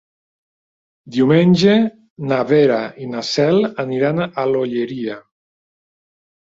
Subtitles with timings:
[1.17, 1.75] Diumenge
[2.33, 5.23] na Vera i na Cel aniran a l'Olleria.